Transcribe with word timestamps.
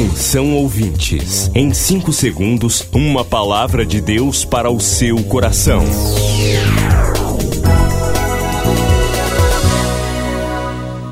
Atenção 0.00 0.54
ouvintes, 0.54 1.50
em 1.54 1.74
5 1.74 2.10
segundos, 2.10 2.88
uma 2.90 3.22
palavra 3.22 3.84
de 3.84 4.00
Deus 4.00 4.46
para 4.46 4.70
o 4.70 4.80
seu 4.80 5.22
coração. 5.24 5.84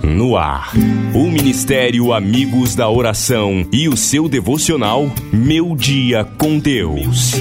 No 0.03 0.38
ar, 0.38 0.72
o 1.14 1.24
Ministério 1.24 2.14
Amigos 2.14 2.74
da 2.74 2.88
Oração 2.88 3.66
e 3.70 3.91
o 3.91 3.96
seu 3.96 4.27
devocional 4.27 5.05
Meu 5.30 5.77
Dia 5.77 6.25
com 6.25 6.59
Deus. 6.59 7.34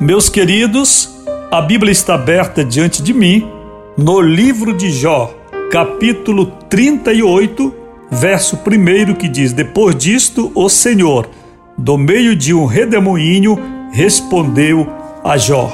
Meus 0.02 0.30
queridos, 0.30 1.16
a 1.52 1.62
Bíblia 1.62 1.92
está 1.92 2.16
aberta 2.16 2.66
diante 2.66 3.03
de 3.03 3.14
mim 3.14 3.47
no 3.95 4.20
livro 4.20 4.75
de 4.75 4.90
Jó, 4.90 5.31
capítulo 5.72 6.47
38, 6.67 7.73
verso 8.11 8.58
1 8.58 9.14
que 9.14 9.30
diz: 9.30 9.53
Depois 9.53 9.95
disto, 9.95 10.52
o 10.53 10.67
Senhor, 10.67 11.30
do 11.78 11.97
meio 11.97 12.36
de 12.36 12.53
um 12.53 12.66
redemoinho, 12.66 13.58
respondeu 13.94 14.86
a 15.23 15.38
Jó: 15.38 15.72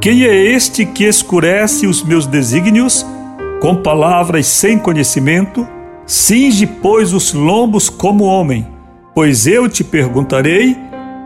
Quem 0.00 0.22
é 0.22 0.52
este 0.52 0.86
que 0.86 1.04
escurece 1.04 1.88
os 1.88 2.04
meus 2.04 2.26
desígnios 2.26 3.04
com 3.60 3.74
palavras 3.74 4.46
sem 4.46 4.78
conhecimento? 4.78 5.66
Cinge, 6.06 6.66
pois, 6.66 7.12
os 7.12 7.32
lombos 7.32 7.88
como 7.88 8.24
homem, 8.24 8.66
pois 9.14 9.48
eu 9.48 9.68
te 9.68 9.82
perguntarei 9.82 10.76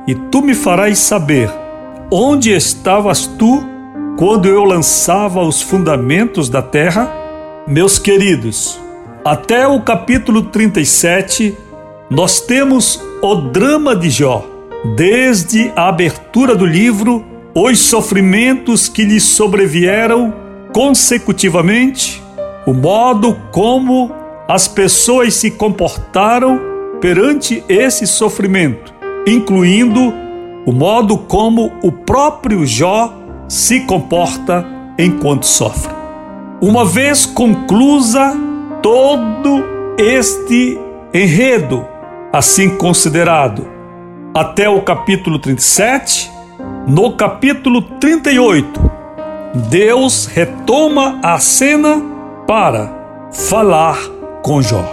e 0.08 0.14
tu 0.14 0.40
me 0.40 0.54
farás 0.54 0.98
saber: 0.98 1.50
onde 2.10 2.50
estavas 2.50 3.26
tu 3.26 3.62
quando 4.16 4.48
eu 4.48 4.64
lançava 4.64 5.42
os 5.42 5.60
fundamentos 5.60 6.48
da 6.48 6.62
terra? 6.62 7.23
Meus 7.66 7.98
queridos, 7.98 8.78
até 9.24 9.66
o 9.66 9.80
capítulo 9.80 10.42
37, 10.42 11.56
nós 12.10 12.38
temos 12.42 13.02
o 13.22 13.36
drama 13.36 13.96
de 13.96 14.10
Jó. 14.10 14.44
Desde 14.94 15.72
a 15.74 15.88
abertura 15.88 16.54
do 16.54 16.66
livro, 16.66 17.24
os 17.54 17.78
sofrimentos 17.78 18.86
que 18.86 19.02
lhe 19.02 19.18
sobrevieram 19.18 20.34
consecutivamente, 20.74 22.22
o 22.66 22.74
modo 22.74 23.34
como 23.50 24.12
as 24.46 24.68
pessoas 24.68 25.32
se 25.32 25.50
comportaram 25.50 26.60
perante 27.00 27.64
esse 27.66 28.06
sofrimento, 28.06 28.92
incluindo 29.26 30.12
o 30.66 30.72
modo 30.72 31.16
como 31.16 31.72
o 31.82 31.90
próprio 31.90 32.66
Jó 32.66 33.10
se 33.48 33.80
comporta 33.80 34.66
enquanto 34.98 35.46
sofre. 35.46 36.03
Uma 36.66 36.82
vez 36.82 37.26
conclusa 37.26 38.34
todo 38.82 39.62
este 39.98 40.80
enredo, 41.12 41.86
assim 42.32 42.70
considerado, 42.78 43.68
até 44.32 44.66
o 44.66 44.80
capítulo 44.80 45.38
37, 45.38 46.32
no 46.88 47.18
capítulo 47.18 47.82
38, 47.82 48.80
Deus 49.68 50.24
retoma 50.24 51.20
a 51.22 51.38
cena 51.38 52.02
para 52.46 53.28
falar 53.30 53.98
com 54.42 54.62
Jó. 54.62 54.86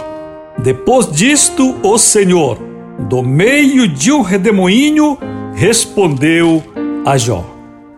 Depois 0.58 1.10
disto, 1.10 1.74
o 1.82 1.96
Senhor, 1.96 2.58
do 2.98 3.22
meio 3.22 3.88
de 3.88 4.12
um 4.12 4.20
redemoinho, 4.20 5.16
respondeu 5.54 6.62
a 7.06 7.16
Jó. 7.16 7.51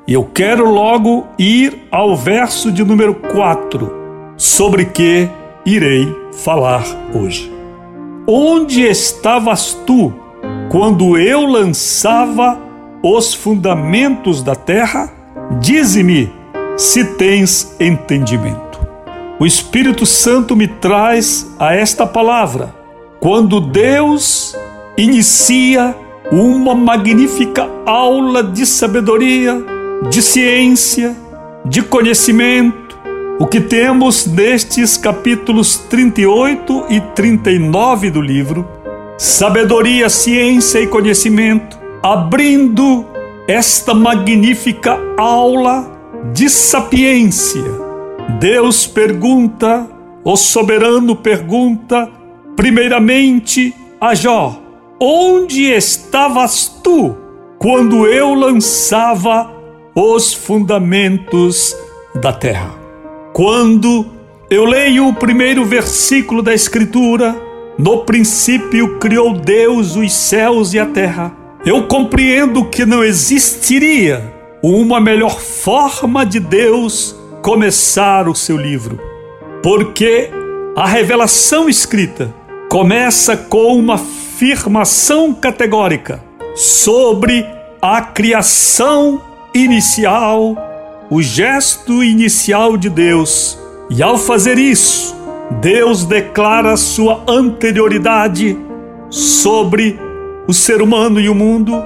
E 0.06 0.12
eu 0.12 0.24
quero 0.34 0.70
logo 0.70 1.26
ir 1.38 1.88
ao 1.90 2.14
verso 2.14 2.70
de 2.70 2.84
número 2.84 3.14
4, 3.14 3.90
sobre 4.36 4.84
que 4.84 5.30
irei 5.64 6.14
falar 6.44 6.84
hoje. 7.14 7.50
Onde 8.26 8.82
estavas 8.82 9.72
tu 9.86 10.12
quando 10.70 11.16
eu 11.16 11.46
lançava 11.46 12.60
os 13.02 13.32
fundamentos 13.32 14.42
da 14.42 14.54
terra? 14.54 15.10
Dize-me 15.58 16.30
se 16.76 17.02
tens 17.16 17.74
entendimento. 17.80 18.86
O 19.40 19.46
Espírito 19.46 20.04
Santo 20.04 20.54
me 20.54 20.68
traz 20.68 21.50
a 21.58 21.74
esta 21.74 22.06
palavra. 22.06 22.74
Quando 23.20 23.58
Deus 23.58 24.54
inicia 24.98 25.96
uma 26.30 26.74
magnífica 26.74 27.66
aula 27.86 28.42
de 28.42 28.66
sabedoria, 28.66 29.73
de 30.10 30.22
ciência, 30.22 31.16
de 31.64 31.82
conhecimento, 31.82 32.98
o 33.38 33.46
que 33.46 33.60
temos 33.60 34.26
nestes 34.26 34.96
capítulos 34.96 35.76
38 35.76 36.86
e 36.88 37.00
39 37.00 38.10
do 38.10 38.20
livro, 38.20 38.68
sabedoria, 39.18 40.08
ciência 40.08 40.80
e 40.80 40.86
conhecimento, 40.86 41.78
abrindo 42.02 43.04
esta 43.48 43.94
magnífica 43.94 44.98
aula 45.16 45.90
de 46.32 46.48
sapiência. 46.48 47.64
Deus 48.38 48.86
pergunta, 48.86 49.88
o 50.22 50.36
soberano 50.36 51.16
pergunta, 51.16 52.08
primeiramente 52.54 53.74
a 54.00 54.14
Jó: 54.14 54.60
Onde 55.00 55.64
estavas 55.64 56.80
tu 56.82 57.16
quando 57.58 58.06
eu 58.06 58.34
lançava 58.34 59.53
os 59.94 60.34
fundamentos 60.34 61.74
da 62.20 62.32
terra. 62.32 62.74
Quando 63.32 64.06
eu 64.50 64.64
leio 64.64 65.08
o 65.08 65.14
primeiro 65.14 65.64
versículo 65.64 66.42
da 66.42 66.52
Escritura, 66.52 67.36
no 67.78 68.04
princípio 68.04 68.98
criou 68.98 69.34
Deus 69.34 69.94
os 69.94 70.12
céus 70.12 70.74
e 70.74 70.78
a 70.78 70.86
terra, 70.86 71.32
eu 71.64 71.86
compreendo 71.86 72.64
que 72.64 72.84
não 72.84 73.04
existiria 73.04 74.32
uma 74.62 75.00
melhor 75.00 75.40
forma 75.40 76.26
de 76.26 76.40
Deus 76.40 77.14
começar 77.40 78.28
o 78.28 78.34
seu 78.34 78.56
livro, 78.56 78.98
porque 79.62 80.30
a 80.74 80.86
revelação 80.86 81.68
escrita 81.68 82.34
começa 82.68 83.36
com 83.36 83.76
uma 83.76 83.94
afirmação 83.94 85.32
categórica 85.32 86.22
sobre 86.56 87.46
a 87.80 88.00
criação 88.00 89.20
inicial, 89.54 90.56
o 91.08 91.22
gesto 91.22 92.02
inicial 92.02 92.76
de 92.76 92.90
Deus. 92.90 93.58
E 93.88 94.02
ao 94.02 94.18
fazer 94.18 94.58
isso, 94.58 95.14
Deus 95.60 96.04
declara 96.04 96.76
sua 96.76 97.22
anterioridade 97.28 98.58
sobre 99.08 99.98
o 100.48 100.52
ser 100.52 100.82
humano 100.82 101.20
e 101.20 101.28
o 101.28 101.34
mundo, 101.34 101.82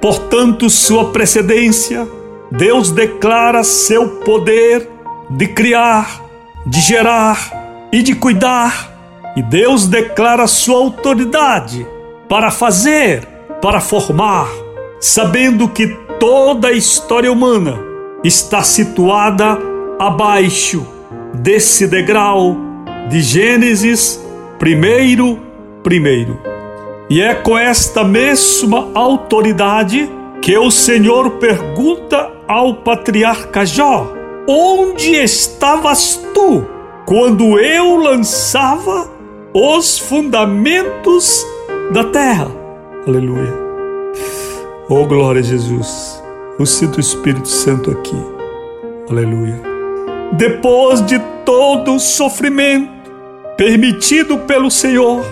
portanto, 0.00 0.68
sua 0.68 1.10
precedência. 1.10 2.06
Deus 2.50 2.90
declara 2.90 3.62
seu 3.62 4.08
poder 4.20 4.88
de 5.30 5.46
criar, 5.46 6.24
de 6.66 6.80
gerar 6.80 7.88
e 7.92 8.02
de 8.02 8.14
cuidar. 8.14 8.96
E 9.36 9.42
Deus 9.42 9.86
declara 9.86 10.46
sua 10.46 10.78
autoridade 10.78 11.86
para 12.28 12.50
fazer, 12.50 13.24
para 13.62 13.80
formar, 13.80 14.48
sabendo 15.00 15.68
que 15.68 16.07
toda 16.18 16.68
a 16.68 16.72
história 16.72 17.30
humana 17.30 17.78
está 18.24 18.62
situada 18.62 19.58
abaixo 19.98 20.86
desse 21.34 21.86
degrau 21.86 22.56
de 23.08 23.20
Gênesis 23.20 24.20
primeiro, 24.58 25.38
primeiro. 25.82 26.38
E 27.08 27.20
é 27.20 27.34
com 27.34 27.56
esta 27.56 28.04
mesma 28.04 28.88
autoridade 28.94 30.10
que 30.42 30.56
o 30.58 30.70
Senhor 30.70 31.30
pergunta 31.32 32.30
ao 32.46 32.74
patriarca 32.74 33.64
Jó: 33.64 34.12
Onde 34.46 35.12
estavas 35.12 36.20
tu 36.34 36.66
quando 37.06 37.58
eu 37.58 37.96
lançava 37.96 39.10
os 39.54 39.98
fundamentos 39.98 41.46
da 41.92 42.04
terra? 42.04 42.50
Aleluia. 43.06 43.67
Oh, 44.90 45.04
glória 45.04 45.40
a 45.40 45.44
Jesus. 45.44 46.22
Eu 46.58 46.64
sinto 46.64 46.96
o 46.96 47.00
Espírito 47.00 47.46
Santo 47.46 47.90
aqui. 47.90 48.16
Aleluia. 49.10 49.60
Depois 50.32 51.04
de 51.04 51.18
todo 51.44 51.94
o 51.94 52.00
sofrimento 52.00 52.90
permitido 53.54 54.38
pelo 54.38 54.70
Senhor, 54.70 55.22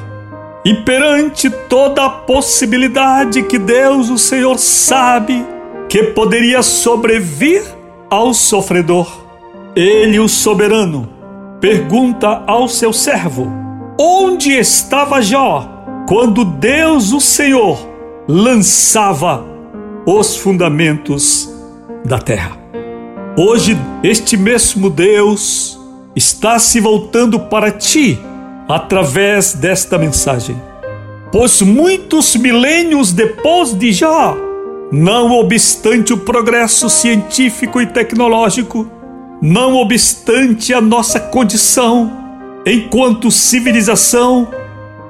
e 0.63 0.75
perante 0.75 1.49
toda 1.49 2.05
a 2.05 2.11
possibilidade 2.11 3.45
que 3.45 3.57
Deus, 3.57 4.11
o 4.11 4.19
Senhor, 4.19 4.59
sabe 4.59 5.47
que 5.89 6.03
poderia 6.03 6.61
sobrevir 6.61 7.63
ao 8.11 8.35
sofredor, 8.35 9.07
ele, 9.77 10.19
o 10.19 10.29
soberano, 10.29 11.09
pergunta 11.61 12.43
ao 12.47 12.69
seu 12.69 12.93
servo: 12.93 13.47
Onde 13.99 14.53
estava 14.53 15.23
Jó 15.23 15.67
quando 16.07 16.45
Deus, 16.45 17.13
o 17.13 17.21
Senhor, 17.21 17.96
lançava 18.29 19.45
os 20.05 20.37
fundamentos 20.37 21.49
da 22.05 22.19
terra? 22.19 22.59
Hoje, 23.37 23.77
este 24.03 24.37
mesmo 24.37 24.91
Deus 24.91 25.79
está 26.15 26.59
se 26.59 26.81
voltando 26.81 27.39
para 27.39 27.71
ti 27.71 28.19
através 28.69 29.53
desta 29.53 29.99
mensagem. 29.99 30.61
Pois 31.31 31.61
muitos 31.61 32.35
milênios 32.37 33.13
depois 33.13 33.75
de 33.75 33.93
Jó, 33.93 34.37
não 34.91 35.33
obstante 35.33 36.13
o 36.13 36.19
progresso 36.19 36.89
científico 36.89 37.81
e 37.81 37.87
tecnológico, 37.87 38.91
não 39.43 39.77
obstante 39.77 40.73
a 40.73 40.81
nossa 40.81 41.21
condição 41.21 42.11
enquanto 42.65 43.31
civilização 43.31 44.49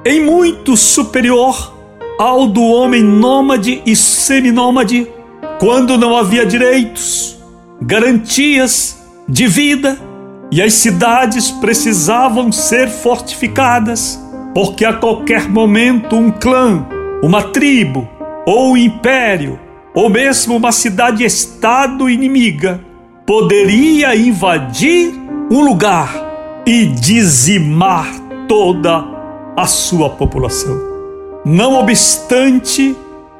em 0.05 0.23
muito 0.23 0.75
superior 0.75 1.76
ao 2.17 2.47
do 2.47 2.63
homem 2.63 3.03
nômade 3.03 3.81
e 3.85 3.95
seminômade, 3.95 5.07
quando 5.59 5.97
não 5.97 6.15
havia 6.15 6.45
direitos, 6.45 7.37
garantias 7.81 8.97
de 9.27 9.47
vida, 9.47 9.99
e 10.51 10.61
as 10.61 10.73
cidades 10.73 11.51
precisavam 11.51 12.51
ser 12.51 12.89
fortificadas, 12.89 14.19
porque 14.53 14.85
a 14.85 14.93
qualquer 14.93 15.49
momento 15.49 16.15
um 16.15 16.31
clã, 16.31 16.87
uma 17.21 17.43
tribo 17.43 18.07
ou 18.45 18.71
um 18.71 18.77
império, 18.77 19.59
ou 19.93 20.09
mesmo 20.09 20.55
uma 20.55 20.71
cidade-estado 20.71 22.09
inimiga, 22.09 22.79
poderia 23.25 24.15
invadir 24.15 25.13
um 25.51 25.61
lugar 25.61 26.13
e 26.65 26.85
dizimar 26.85 28.07
toda 28.47 29.03
a 29.55 29.65
sua 29.65 30.09
população. 30.09 30.86
Não 31.49 31.75
obstante 31.75 32.93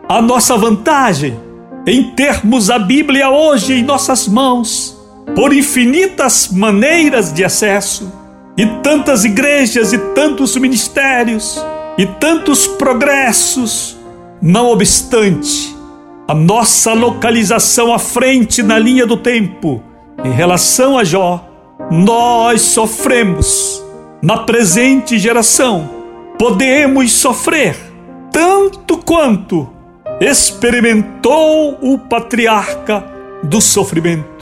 a 0.08 0.22
nossa 0.22 0.56
vantagem 0.56 1.38
em 1.86 2.12
termos 2.12 2.70
a 2.70 2.80
Bíblia 2.80 3.30
hoje 3.30 3.74
em 3.74 3.84
nossas 3.84 4.30
mãos, 4.30 4.98
por 5.36 5.52
infinitas 5.52 6.48
maneiras 6.48 7.34
de 7.34 7.44
acesso, 7.44 8.10
e 8.58 8.66
tantas 8.82 9.26
igrejas 9.26 9.92
e 9.92 9.98
tantos 10.16 10.56
ministérios 10.56 11.62
e 11.98 12.06
tantos 12.06 12.66
progressos, 12.66 13.98
não 14.42 14.68
obstante 14.68 15.76
a 16.30 16.34
nossa 16.34 16.94
localização 16.94 17.94
à 17.94 18.00
frente 18.00 18.64
na 18.64 18.80
linha 18.80 19.06
do 19.06 19.18
tempo 19.18 19.84
em 20.24 20.32
relação 20.32 20.98
a 20.98 21.04
Jó, 21.04 21.46
nós 21.92 22.62
sofremos 22.62 23.84
na 24.24 24.38
presente 24.38 25.20
geração, 25.20 25.90
podemos 26.40 27.12
sofrer 27.12 27.87
tanto 28.32 28.98
quanto 28.98 29.70
experimentou 30.20 31.78
o 31.82 31.98
patriarca 31.98 33.04
do 33.44 33.62
sofrimento 33.62 34.38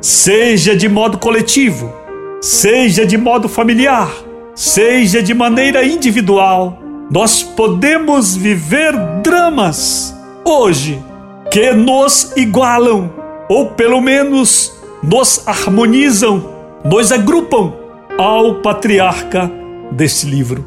seja 0.00 0.74
de 0.74 0.88
modo 0.88 1.18
coletivo, 1.18 1.92
seja 2.40 3.04
de 3.04 3.18
modo 3.18 3.48
familiar, 3.48 4.10
seja 4.54 5.22
de 5.22 5.34
maneira 5.34 5.84
individual, 5.84 6.78
nós 7.10 7.42
podemos 7.42 8.36
viver 8.36 8.94
dramas 9.22 10.16
hoje 10.44 11.02
que 11.50 11.72
nos 11.72 12.32
igualam, 12.36 13.10
ou 13.48 13.66
pelo 13.72 14.00
menos 14.00 14.72
nos 15.02 15.46
harmonizam, 15.46 16.48
nos 16.84 17.12
agrupam 17.12 17.74
ao 18.16 18.56
patriarca 18.56 19.50
desse 19.92 20.26
livro. 20.26 20.64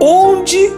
Onde 0.00 0.70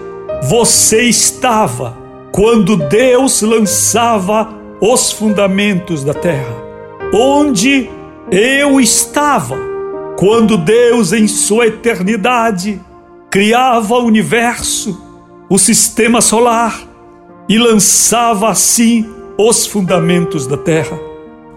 você 0.42 1.02
estava 1.02 1.96
quando 2.32 2.76
Deus 2.76 3.42
lançava 3.42 4.48
os 4.80 5.12
fundamentos 5.12 6.02
da 6.04 6.14
terra? 6.14 6.70
onde 7.12 7.90
eu 8.30 8.80
estava 8.80 9.58
quando 10.16 10.56
Deus, 10.56 11.12
em 11.12 11.26
sua 11.26 11.66
eternidade, 11.66 12.80
criava 13.30 13.94
o 13.94 14.04
universo, 14.04 15.00
o 15.48 15.58
sistema 15.58 16.20
solar 16.20 16.78
e 17.48 17.58
lançava 17.58 18.50
assim 18.50 19.08
os 19.38 19.66
fundamentos 19.66 20.46
da 20.46 20.56
terra. 20.56 20.98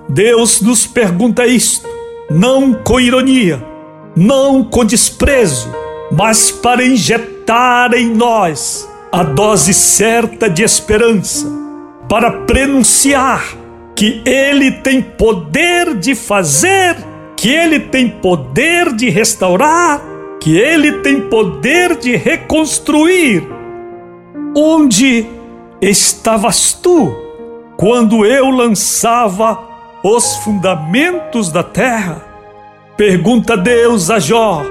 Deus 0.07 0.61
nos 0.61 0.87
pergunta 0.87 1.45
isto, 1.45 1.87
não 2.29 2.73
com 2.73 2.99
ironia, 2.99 3.63
não 4.15 4.63
com 4.63 4.85
desprezo, 4.85 5.69
mas 6.11 6.49
para 6.49 6.85
injetar 6.85 7.32
em 7.93 8.13
nós 8.13 8.89
a 9.11 9.21
dose 9.21 9.73
certa 9.73 10.49
de 10.49 10.63
esperança, 10.63 11.47
para 12.09 12.31
prenunciar 12.31 13.45
que 13.95 14.23
Ele 14.25 14.71
tem 14.71 15.01
poder 15.01 15.95
de 15.95 16.15
fazer, 16.15 16.95
que 17.35 17.49
Ele 17.49 17.79
tem 17.79 18.09
poder 18.09 18.91
de 18.93 19.09
restaurar, 19.09 20.01
que 20.39 20.57
Ele 20.57 20.93
tem 21.01 21.21
poder 21.21 21.95
de 21.97 22.15
reconstruir. 22.15 23.47
Onde 24.55 25.27
estavas 25.81 26.73
tu 26.73 27.15
quando 27.77 28.25
eu 28.25 28.49
lançava 28.49 29.59
os 30.03 30.37
fundamentos 30.37 31.51
da 31.51 31.61
terra? 31.61 32.25
Pergunta 32.97 33.55
Deus 33.55 34.09
a 34.09 34.17
Jó 34.17 34.63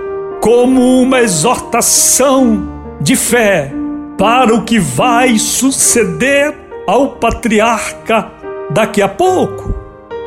como 0.42 1.00
uma 1.00 1.20
exortação 1.20 2.68
de 3.00 3.14
fé 3.14 3.72
para 4.18 4.52
o 4.52 4.64
que 4.64 4.76
vai 4.76 5.38
suceder 5.38 6.52
ao 6.84 7.10
patriarca 7.10 8.28
daqui 8.68 9.00
a 9.00 9.08
pouco. 9.08 9.72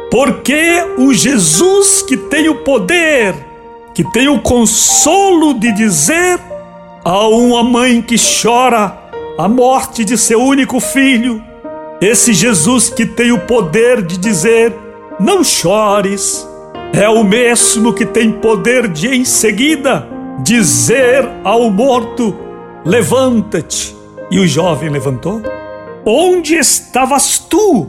Porque 0.10 0.82
o 0.98 1.14
Jesus 1.14 2.02
que 2.02 2.16
tem 2.16 2.48
o 2.48 2.64
poder, 2.64 3.36
que 3.94 4.10
tem 4.14 4.30
o 4.30 4.40
consolo 4.40 5.54
de 5.54 5.74
dizer 5.74 6.40
a 7.04 7.28
uma 7.28 7.62
mãe 7.62 8.02
que 8.02 8.16
chora 8.16 8.98
a 9.38 9.50
morte 9.50 10.06
de 10.06 10.18
seu 10.18 10.40
único 10.40 10.80
filho, 10.80 11.44
esse 12.00 12.34
Jesus 12.34 12.90
que 12.90 13.06
tem 13.06 13.34
o 13.34 13.40
poder 13.40 14.02
de 14.02 14.18
dizer: 14.18 14.74
não 15.20 15.44
chores, 15.44 16.48
é 17.02 17.10
o 17.10 17.24
mesmo 17.24 17.94
que 17.94 18.06
tem 18.06 18.32
poder 18.32 18.88
de 18.88 19.08
em 19.08 19.26
seguida 19.26 20.08
dizer 20.44 21.28
ao 21.44 21.70
morto: 21.70 22.36
levanta-te. 22.86 23.96
E 24.32 24.40
o 24.40 24.48
jovem 24.48 24.90
levantou. 24.90 25.42
Onde 26.06 26.56
estavas 26.56 27.38
tu 27.38 27.88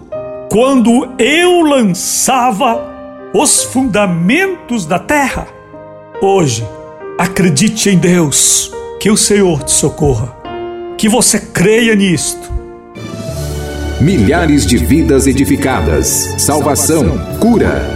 quando 0.50 1.08
eu 1.18 1.62
lançava 1.62 2.82
os 3.32 3.62
fundamentos 3.64 4.86
da 4.86 4.98
terra. 4.98 5.46
Hoje, 6.20 6.66
acredite 7.18 7.90
em 7.90 7.98
Deus, 7.98 8.72
que 9.00 9.10
o 9.10 9.16
Senhor 9.16 9.62
te 9.62 9.72
socorra, 9.72 10.34
que 10.96 11.08
você 11.08 11.38
creia 11.38 11.94
nisto. 11.94 12.50
Milhares 14.00 14.66
de 14.66 14.76
vidas 14.76 15.26
edificadas, 15.26 16.34
salvação, 16.38 17.18
cura. 17.40 17.95